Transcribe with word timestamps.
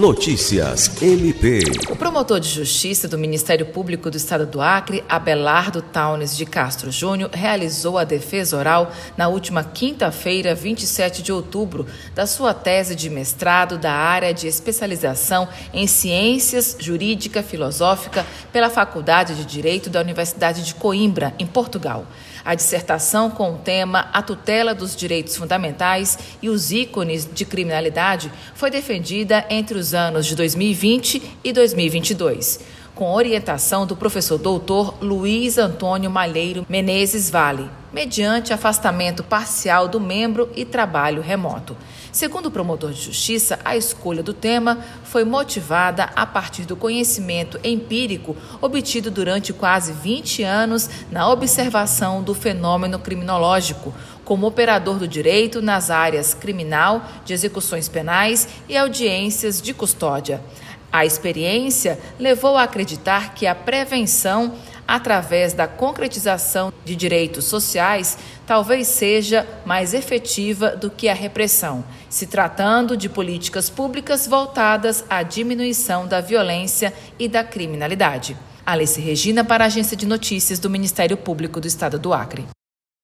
Notícias 0.00 0.90
MP. 1.02 1.60
O 1.90 1.94
promotor 1.94 2.40
de 2.40 2.48
justiça 2.48 3.06
do 3.06 3.18
Ministério 3.18 3.66
Público 3.66 4.10
do 4.10 4.16
Estado 4.16 4.46
do 4.46 4.58
Acre, 4.58 5.04
Abelardo 5.06 5.82
Taunes 5.82 6.34
de 6.34 6.46
Castro 6.46 6.90
Júnior, 6.90 7.28
realizou 7.30 7.98
a 7.98 8.04
defesa 8.04 8.56
oral 8.56 8.90
na 9.14 9.28
última 9.28 9.62
quinta-feira, 9.62 10.54
27 10.54 11.22
de 11.22 11.30
outubro, 11.30 11.86
da 12.14 12.26
sua 12.26 12.54
tese 12.54 12.94
de 12.96 13.10
mestrado 13.10 13.76
da 13.76 13.92
área 13.92 14.32
de 14.32 14.48
especialização 14.48 15.46
em 15.70 15.86
Ciências 15.86 16.78
Jurídica 16.80 17.42
Filosófica 17.42 18.24
pela 18.50 18.70
Faculdade 18.70 19.34
de 19.34 19.44
Direito 19.44 19.90
da 19.90 20.00
Universidade 20.00 20.64
de 20.64 20.74
Coimbra, 20.74 21.34
em 21.38 21.46
Portugal. 21.46 22.06
A 22.42 22.54
dissertação 22.54 23.30
com 23.30 23.54
o 23.54 23.58
tema 23.58 24.08
A 24.14 24.22
tutela 24.22 24.74
dos 24.74 24.96
direitos 24.96 25.36
fundamentais 25.36 26.18
e 26.40 26.48
os 26.48 26.72
ícones 26.72 27.28
de 27.30 27.44
criminalidade 27.44 28.32
foi 28.54 28.70
defendida 28.70 29.44
entre 29.50 29.78
os 29.78 29.89
anos 29.94 30.26
de 30.26 30.34
2020 30.34 31.22
e 31.42 31.52
2022, 31.52 32.60
com 32.94 33.12
orientação 33.12 33.86
do 33.86 33.96
professor 33.96 34.38
doutor 34.38 34.96
Luiz 35.00 35.58
Antônio 35.58 36.10
Malheiro 36.10 36.66
Menezes 36.68 37.30
Vale, 37.30 37.70
mediante 37.92 38.52
afastamento 38.52 39.22
parcial 39.22 39.88
do 39.88 39.98
membro 39.98 40.48
e 40.54 40.64
trabalho 40.64 41.22
remoto. 41.22 41.76
Segundo 42.12 42.46
o 42.46 42.50
promotor 42.50 42.92
de 42.92 43.00
justiça, 43.00 43.58
a 43.64 43.76
escolha 43.76 44.22
do 44.22 44.34
tema 44.34 44.78
foi 45.04 45.24
motivada 45.24 46.10
a 46.16 46.26
partir 46.26 46.64
do 46.64 46.76
conhecimento 46.76 47.58
empírico 47.62 48.36
obtido 48.60 49.10
durante 49.10 49.52
quase 49.52 49.92
20 49.92 50.42
anos 50.42 50.90
na 51.10 51.28
observação 51.28 52.22
do 52.22 52.34
fenômeno 52.34 52.98
criminológico, 52.98 53.94
como 54.24 54.46
operador 54.46 54.96
do 54.98 55.08
direito 55.08 55.62
nas 55.62 55.90
áreas 55.90 56.34
criminal, 56.34 57.04
de 57.24 57.32
execuções 57.32 57.88
penais 57.88 58.48
e 58.68 58.76
audiências 58.76 59.60
de 59.62 59.72
custódia. 59.72 60.40
A 60.92 61.06
experiência 61.06 61.98
levou 62.18 62.56
a 62.56 62.64
acreditar 62.64 63.34
que 63.34 63.46
a 63.46 63.54
prevenção, 63.54 64.54
através 64.86 65.52
da 65.52 65.68
concretização 65.68 66.72
de 66.84 66.96
direitos 66.96 67.44
sociais, 67.44 68.18
talvez 68.44 68.88
seja 68.88 69.46
mais 69.64 69.94
efetiva 69.94 70.70
do 70.70 70.90
que 70.90 71.08
a 71.08 71.14
repressão, 71.14 71.84
se 72.08 72.26
tratando 72.26 72.96
de 72.96 73.08
políticas 73.08 73.70
públicas 73.70 74.26
voltadas 74.26 75.04
à 75.08 75.22
diminuição 75.22 76.08
da 76.08 76.20
violência 76.20 76.92
e 77.18 77.28
da 77.28 77.44
criminalidade. 77.44 78.36
Alice 78.66 79.00
Regina, 79.00 79.44
para 79.44 79.64
a 79.64 79.66
Agência 79.66 79.96
de 79.96 80.06
Notícias 80.06 80.58
do 80.58 80.68
Ministério 80.68 81.16
Público 81.16 81.60
do 81.60 81.68
Estado 81.68 81.98
do 81.98 82.12
Acre. 82.12 82.46